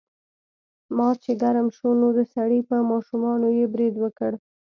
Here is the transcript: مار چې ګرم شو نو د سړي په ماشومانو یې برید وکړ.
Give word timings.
مار 0.97 1.15
چې 1.23 1.31
ګرم 1.41 1.67
شو 1.75 1.87
نو 1.99 2.07
د 2.17 2.19
سړي 2.33 2.59
په 2.69 2.75
ماشومانو 2.91 3.47
یې 3.57 3.65
برید 3.73 3.95
وکړ. 3.99 4.31